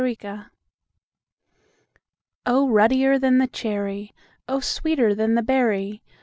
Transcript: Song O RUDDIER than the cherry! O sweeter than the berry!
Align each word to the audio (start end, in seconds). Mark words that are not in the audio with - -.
Song 0.01 0.49
O 2.47 2.67
RUDDIER 2.71 3.19
than 3.19 3.37
the 3.37 3.45
cherry! 3.45 4.15
O 4.47 4.59
sweeter 4.59 5.13
than 5.13 5.35
the 5.35 5.43
berry! 5.43 6.01